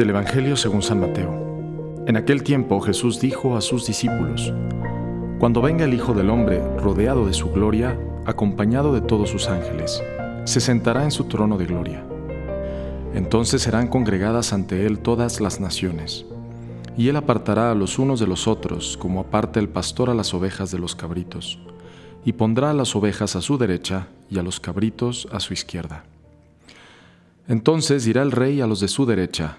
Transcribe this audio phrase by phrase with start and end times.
[0.00, 2.04] Del Evangelio según San Mateo.
[2.06, 4.50] En aquel tiempo Jesús dijo a sus discípulos,
[5.38, 10.02] Cuando venga el Hijo del Hombre rodeado de su gloria, acompañado de todos sus ángeles,
[10.46, 12.02] se sentará en su trono de gloria.
[13.12, 16.24] Entonces serán congregadas ante él todas las naciones,
[16.96, 20.32] y él apartará a los unos de los otros, como aparta el pastor a las
[20.32, 21.58] ovejas de los cabritos,
[22.24, 26.04] y pondrá a las ovejas a su derecha y a los cabritos a su izquierda.
[27.48, 29.58] Entonces dirá el rey a los de su derecha,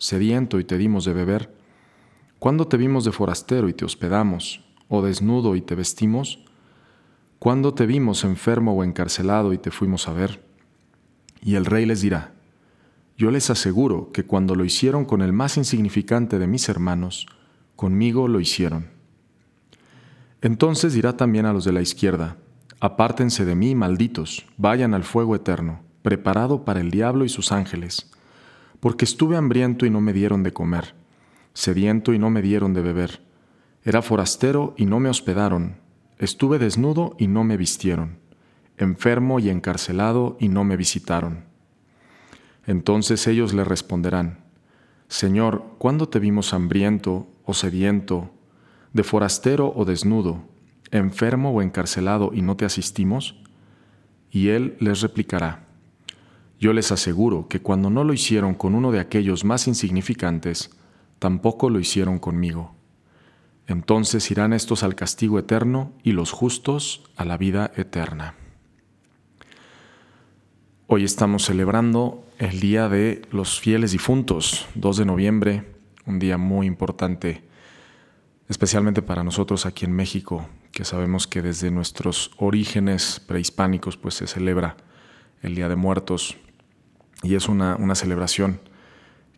[0.00, 1.54] sediento y te dimos de beber?
[2.40, 6.44] ¿Cuándo te vimos de forastero y te hospedamos, o desnudo y te vestimos?
[7.38, 10.42] ¿Cuándo te vimos enfermo o encarcelado y te fuimos a ver?
[11.42, 12.32] Y el rey les dirá,
[13.16, 17.26] Yo les aseguro que cuando lo hicieron con el más insignificante de mis hermanos,
[17.76, 18.88] conmigo lo hicieron.
[20.40, 22.38] Entonces dirá también a los de la izquierda,
[22.82, 28.10] Apártense de mí, malditos, vayan al fuego eterno, preparado para el diablo y sus ángeles,
[28.80, 30.94] porque estuve hambriento y no me dieron de comer,
[31.52, 33.22] sediento y no me dieron de beber,
[33.84, 35.76] era forastero y no me hospedaron,
[36.18, 38.18] estuve desnudo y no me vistieron,
[38.76, 41.44] enfermo y encarcelado y no me visitaron.
[42.66, 44.44] Entonces ellos le responderán,
[45.08, 48.30] Señor, ¿cuándo te vimos hambriento o sediento,
[48.92, 50.50] de forastero o desnudo?
[50.90, 53.36] enfermo o encarcelado y no te asistimos?
[54.30, 55.66] Y él les replicará,
[56.60, 60.70] yo les aseguro que cuando no lo hicieron con uno de aquellos más insignificantes,
[61.18, 62.74] tampoco lo hicieron conmigo.
[63.66, 68.34] Entonces irán estos al castigo eterno y los justos a la vida eterna.
[70.86, 75.64] Hoy estamos celebrando el Día de los Fieles Difuntos, 2 de noviembre,
[76.04, 77.42] un día muy importante,
[78.48, 84.26] especialmente para nosotros aquí en México, que sabemos que desde nuestros orígenes prehispánicos pues se
[84.26, 84.76] celebra
[85.42, 86.36] el Día de Muertos
[87.22, 88.60] y es una, celebración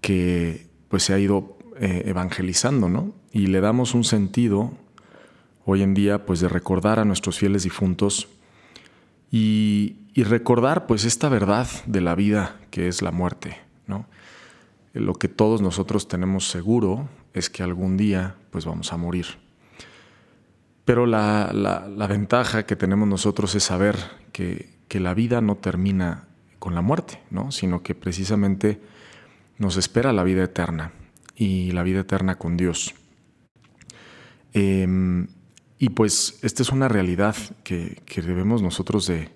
[0.00, 3.14] que pues se ha ido eh, evangelizando, ¿no?
[3.32, 4.72] Y le damos un sentido
[5.64, 8.28] hoy en día pues de recordar a nuestros fieles difuntos
[9.30, 14.06] y, y recordar pues esta verdad de la vida que es la muerte, ¿no?
[14.92, 19.26] Lo que todos nosotros tenemos seguro es que algún día pues vamos a morir.
[20.84, 23.96] Pero la, ventaja que tenemos nosotros es saber
[24.32, 26.24] que, la vida no termina
[26.60, 27.50] con la muerte, ¿no?
[27.50, 28.80] sino que precisamente
[29.58, 30.92] nos espera la vida eterna
[31.34, 32.94] y la vida eterna con Dios.
[34.52, 35.26] Em,
[35.78, 37.34] y pues esta es una realidad
[37.64, 39.30] que, que, debemos nosotros de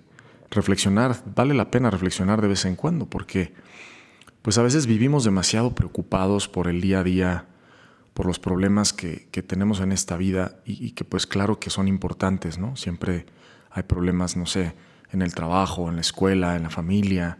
[0.51, 3.53] reflexionar, vale la pena reflexionar de vez en cuando, porque
[4.45, 7.45] pues a veces vivimos demasiado preocupados por el día a día,
[8.13, 12.59] por los problemas que, tenemos en esta vida y, que pues claro que son importantes,
[12.59, 12.75] ¿no?
[12.75, 13.25] Siempre
[13.71, 14.73] hay problemas, no sé,
[15.11, 17.39] en el trabajo, en la escuela, en la familia,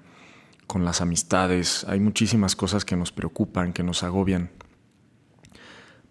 [0.67, 4.51] con las amistades, hay muchísimas cosas que nos preocupan, que nos agobian.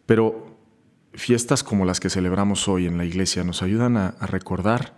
[0.06, 0.56] Pero
[1.12, 4.94] fiestas como las que celebramos hoy en la iglesia nos ayudan a, recordar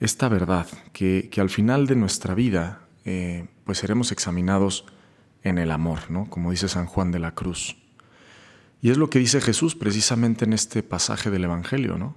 [0.00, 4.84] esta verdad, que, al final de nuestra vida eh, pues seremos examinados
[5.42, 6.28] en el amor, ¿no?
[6.28, 7.76] Como dice San Juan de la Cruz.
[8.82, 12.16] Y es lo que dice Jesús precisamente en este pasaje del Evangelio, ¿no?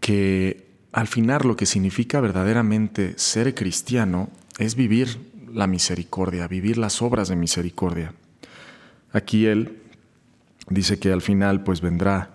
[0.00, 7.00] Que al final lo que significa verdaderamente ser cristiano es vivir la misericordia, vivir las
[7.02, 8.12] obras de misericordia.
[9.12, 9.78] Aquí él
[10.68, 12.30] dice que al final pues vendrá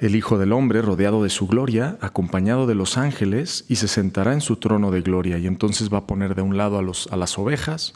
[0.00, 4.32] el Hijo del Hombre rodeado de su gloria, acompañado de los ángeles, y se sentará
[4.32, 7.16] en su trono de gloria, y entonces va a poner de un lado a, a
[7.16, 7.94] las ovejas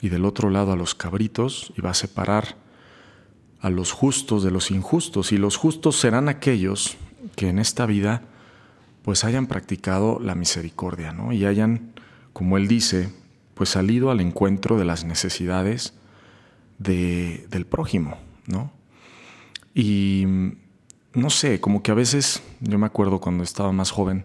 [0.00, 2.56] y del otro lado a los cabritos, y va a separar
[3.60, 6.96] a los justos de los injustos, y los justos serán aquellos
[7.34, 8.22] que en esta vida
[9.06, 11.32] pues hayan practicado la misericordia, ¿no?
[11.32, 11.92] Y hayan,
[12.32, 13.08] como él dice,
[13.54, 15.94] pues salido al encuentro de las necesidades
[16.78, 18.18] de, del prójimo,
[18.48, 18.72] ¿no?
[19.76, 20.26] Y
[21.14, 24.24] no sé, como que a veces, yo me acuerdo cuando estaba más joven,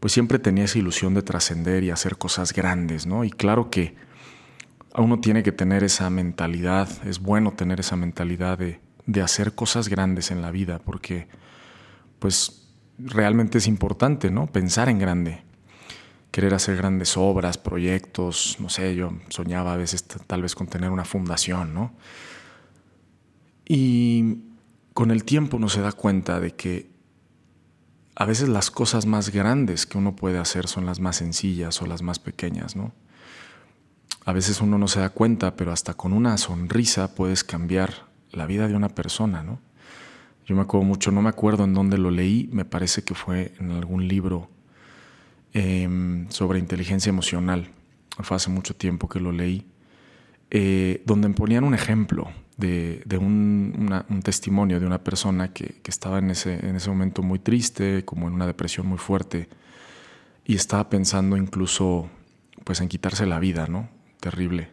[0.00, 3.22] pues siempre tenía esa ilusión de trascender y hacer cosas grandes, ¿no?
[3.22, 3.94] Y claro que
[4.96, 8.80] uno tiene que tener esa mentalidad, es bueno tener esa mentalidad de,
[9.22, 11.28] hacer cosas grandes en la vida, porque
[12.18, 12.60] pues
[13.06, 14.46] realmente es importante, ¿no?
[14.46, 15.42] Pensar en grande.
[16.30, 20.90] querer hacer grandes obras, proyectos, no sé, yo soñaba a veces tal vez con tener
[20.90, 21.92] una fundación, ¿no?
[23.66, 24.38] Y
[24.94, 26.90] con el tiempo uno se da cuenta de que
[28.14, 31.86] a veces las cosas más grandes que uno puede hacer son las más sencillas o
[31.86, 32.92] las más pequeñas, ¿no?
[34.24, 38.46] A veces uno no se da cuenta, pero hasta con una sonrisa puedes cambiar la
[38.46, 39.58] vida de una persona, ¿no?
[40.50, 43.54] Yo me acuerdo mucho, no me acuerdo en dónde lo leí, me parece que fue
[43.58, 44.50] en algún libro
[45.52, 47.70] Em, sobre inteligencia emocional.
[48.20, 49.66] Fue hace mucho tiempo que lo leí,
[50.50, 56.64] eh, donde ponían un ejemplo de, un, testimonio de una persona que, estaba en ese,
[56.64, 59.48] en ese momento muy triste, como en una depresión muy fuerte,
[60.44, 62.08] y estaba pensando incluso
[62.62, 63.88] pues en quitarse la vida, ¿no?
[64.20, 64.68] Terrible.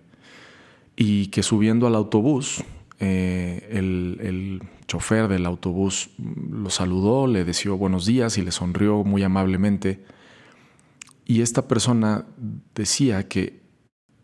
[0.95, 2.63] Y que subiendo al autobús,
[2.99, 9.03] eh, el, el, chofer del autobús lo saludó, le deseó buenos días y le sonrió
[9.03, 10.05] muy amablemente
[11.29, 12.25] y esta persona
[12.73, 13.61] decía que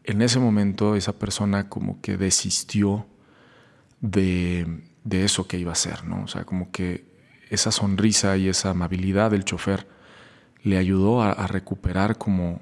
[0.06, 3.06] en ese momento esa persona como que desistió
[4.00, 6.24] de, eso que iba a hacer, ¿no?
[6.24, 7.06] O sea, como que
[7.50, 9.86] esa sonrisa y esa amabilidad del chofer
[10.64, 12.62] le ayudó a, recuperar como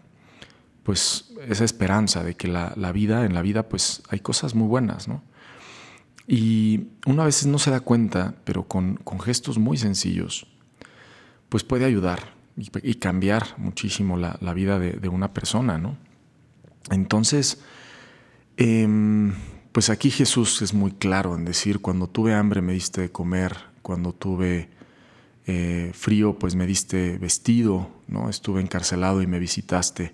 [0.81, 5.07] pues esa esperanza de que la, vida, en la vida pues hay cosas muy buenas,
[5.07, 5.21] ¿no?
[6.27, 10.47] Y uno a veces no se da cuenta, pero con, con gestos muy sencillos,
[11.49, 15.97] pues puede ayudar y, cambiar muchísimo la, vida de, una persona, ¿no?
[16.89, 17.61] Entonces,
[18.57, 19.33] em,
[19.71, 23.55] pues aquí Jesús es muy claro en decir, cuando tuve hambre me diste de comer,
[23.81, 24.69] cuando tuve
[25.47, 28.29] eh, frío pues me diste vestido, ¿no?
[28.29, 30.13] Estuve encarcelado y me visitaste.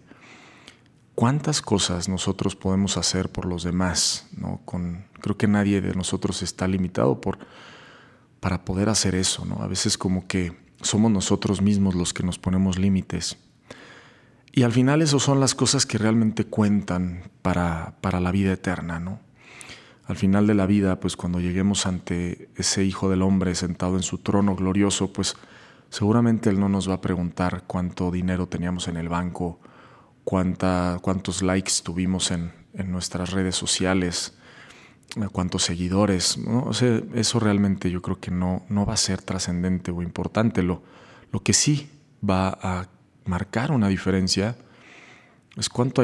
[1.17, 4.27] ¿Cuántas cosas nosotros podemos hacer por los demás?
[4.37, 4.61] ¿no?
[5.19, 7.39] Creo que nadie de nosotros está limitado por,
[8.39, 9.43] para poder hacer eso.
[9.43, 9.63] ¿no?
[9.63, 13.39] A veces como que somos nosotros mismos los que nos ponemos límites.
[14.51, 18.99] Y al final eso son las cosas que realmente cuentan para, para la vida eterna,
[18.99, 19.19] ¿no?
[20.05, 24.03] Al final de la vida, pues cuando lleguemos ante ese Hijo del Hombre sentado en
[24.03, 25.35] su trono glorioso, pues
[25.89, 29.59] seguramente Él no nos va a preguntar cuánto dinero teníamos en el banco,
[30.27, 34.33] cuánta, cuántos likes tuvimos en, en nuestras redes sociales,
[35.31, 36.37] cuántos seguidores.
[36.37, 36.71] ¿no?
[37.15, 40.63] eso realmente yo creo que no, no va a ser trascendente o importante.
[40.63, 40.83] Lo,
[41.31, 41.89] lo que sí
[42.29, 42.89] va a
[43.23, 44.57] marcar una diferencia
[45.55, 46.03] es cuánto,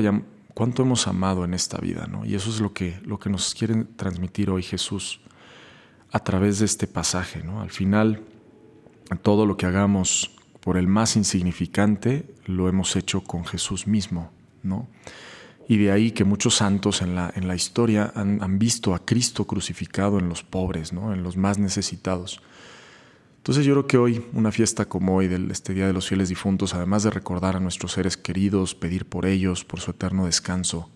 [0.53, 2.07] cuánto hemos amado en esta vida.
[2.07, 2.23] ¿no?
[2.23, 5.19] Y eso es lo que, lo que nos quiere transmitir hoy Jesús
[6.13, 7.43] a través de este pasaje.
[7.43, 7.59] ¿no?
[7.59, 8.21] Al final,
[9.21, 14.31] todo lo que hagamos por el más insignificante lo hemos hecho con Jesús mismo.
[14.63, 14.87] ¿no?
[15.67, 19.45] Y de ahí que muchos santos en la, en la historia han, visto a Cristo
[19.45, 21.13] crucificado en los pobres, ¿no?
[21.13, 22.41] en los más necesitados.
[23.37, 26.29] Entonces yo creo que hoy, una fiesta como hoy, del, este Día de los Fieles
[26.29, 30.89] Difuntos, además de recordar a nuestros seres queridos, pedir por ellos, por su eterno descanso,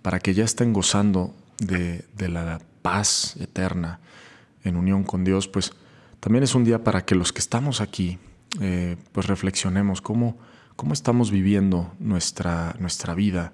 [0.00, 4.00] para que ya estén gozando de, la paz eterna
[4.64, 5.72] en unión con Dios, pues
[6.20, 8.18] también es un día para que los que estamos aquí,
[8.60, 10.38] eh, pues reflexionemos cómo,
[10.76, 13.52] cómo estamos viviendo nuestra, nuestra vida,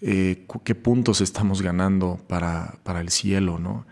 [0.00, 3.86] eh, qué puntos estamos ganando para, para, el cielo, ¿no?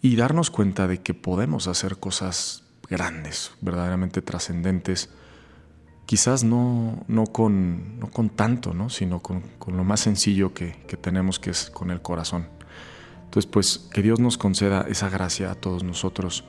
[0.00, 5.10] Y darnos cuenta de que podemos hacer cosas grandes, verdaderamente trascendentes,
[6.06, 8.88] quizás no, no, con, no con tanto, ¿no?
[8.88, 12.48] sino con, con lo más sencillo que, que tenemos, que es con el corazón.
[13.24, 16.44] Entonces, pues que Dios nos conceda esa gracia a todos nosotros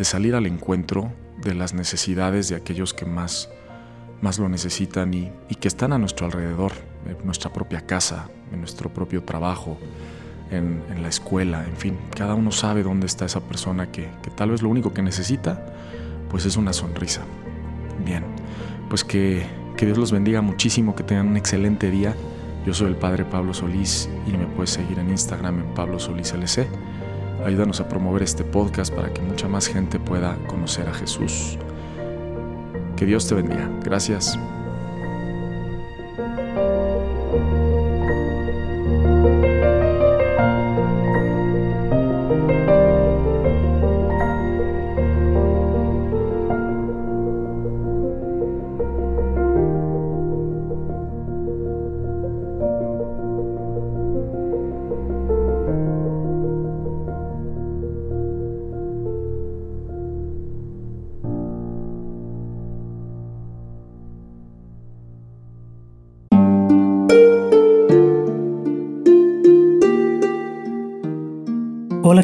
[0.00, 1.12] de salir al encuentro
[1.44, 3.50] de las necesidades de aquellos que más
[4.22, 5.30] más lo necesitan y,
[5.60, 6.72] que están a nuestro alrededor,
[7.04, 9.78] en nuestra propia casa, en nuestro propio trabajo,
[10.50, 14.62] en, la escuela, en fin, cada uno sabe dónde está esa persona que, tal vez
[14.62, 15.66] lo único que necesita,
[16.30, 17.20] pues es una sonrisa.
[18.02, 18.24] Bien,
[18.88, 19.44] pues que,
[19.76, 22.14] que Dios los bendiga muchísimo, que tengan un excelente día.
[22.64, 26.32] Yo soy el Padre Pablo Solís y me puedes seguir en Instagram en Pablo Solís
[26.32, 26.66] LC.
[27.44, 31.58] Ayúdanos a promover este podcast para que mucha más gente pueda conocer a Jesús.
[32.96, 33.68] Que Dios te bendiga.
[33.82, 34.38] Gracias.